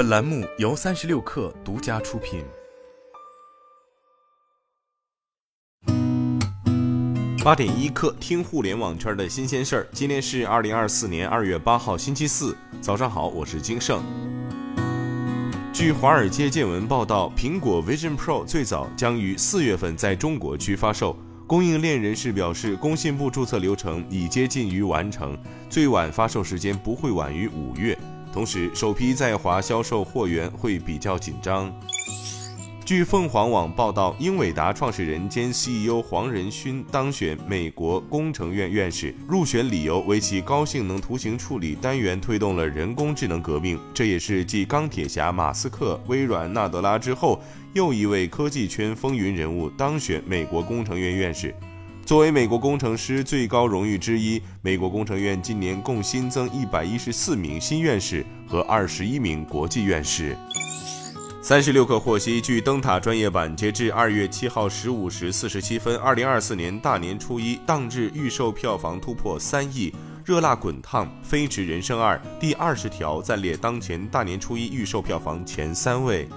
[0.00, 2.42] 本栏目由三十六氪独家出品。
[7.44, 9.86] 八点一刻，听互联网圈的新鲜事儿。
[9.92, 14.02] 今天是二零二四年二月八号，星期四，早上好，我是金盛。
[15.70, 21.14] 据华尔街见闻报道，苹果 Vision Pro 最早将于四月份在中国区发售。
[21.46, 25.38] 供应链人士表示，工信部注册流程已接近于完成，
[25.68, 27.98] 最晚发售时间不会晚于五月。
[28.32, 31.72] 同时，首批在华销售货源会比较紧张。
[32.84, 43.78] 据凤凰网报道，英伟达创始人兼 CEO 黄仁勋当选美国工程院院士，入选理由为其高性能图形处理单元推动了人工智能革命。
[43.94, 47.40] 这也是继钢铁侠马斯克、微软纳德拉之后，
[47.74, 51.54] 又一位科技圈风云人物当选美国工程院院士。
[52.10, 60.36] 作为美国工程师最高荣誉之一，美国工程院今年共新增一百一十四名新院士和二十一名国际院士。
[61.40, 69.88] 三十六氪获悉，据灯塔专业版，截至二月七号十五时四十七分，二零二四年大年初一当日预售票房突破三亿，
[70.24, 76.28] 《热辣滚烫》《飞驰人生二》第二十条暂列当前大年初一预售票房前三位。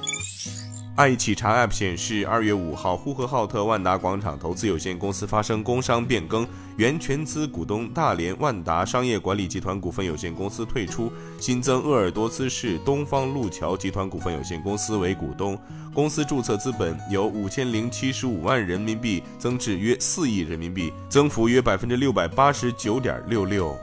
[0.96, 15.58] 爱企查 App 显示，二月五号，呼和浩特万达广场投资有限公司发生工商变更，原全资股东大连万达商业管理集团股份有限公司退出，新增鄂尔多斯市东方路桥集团股份有限公司为股东，
[15.96, 23.76] 公司注册资本由五千零七十五万人民币增至约四亿人民币，增幅约百分之六百八十九点六六。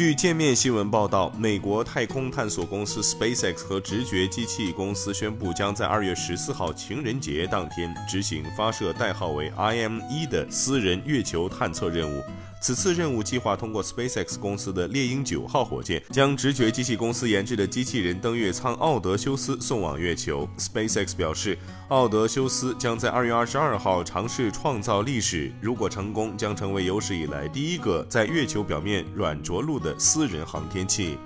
[0.00, 12.22] 据界面新闻报道，美国太空探索公司 SpaceX 和直觉机器公司宣布，将在二月十四号情人节当天执行发射代号为 IM 一的私人月球探测任务。
[12.60, 20.46] 此次任务计划通过 SpaceX 公司的猎鹰九号火箭，将直觉机器公司研制的机器人登月舱奥德修斯送往月球。
[20.58, 21.56] SpaceX 表示，
[21.88, 31.16] 奥德修斯将在二月二十二号尝试创造历史，如果成功，将成为有史以来第一个在月球表面软着陆的私人航天器。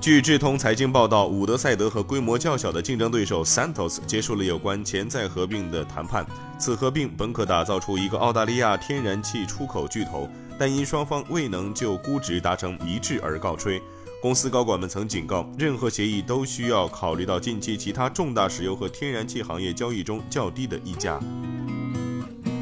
[0.00, 6.24] 据智通财经报道，伍德赛德和规模较小的竞争对手 Santos 结束了有关潜在合并的谈判。
[6.56, 13.82] 此合并本可打造出一个澳大利亚天然气出口巨头，但因双方未能就估值达成一致而告吹。
[14.22, 21.18] 公司高管们曾警告，任何协议都需要考虑到近期其他重大石油和天然气行业交易中较低的溢价。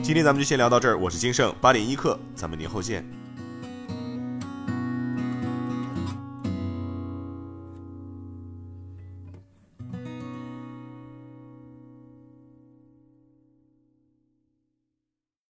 [0.03, 3.06] 今天咱们就先聊到这儿，我是金盛八点一刻，咱们年后见。